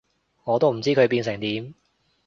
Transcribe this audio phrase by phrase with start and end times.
[0.45, 1.75] 我都唔知佢變成點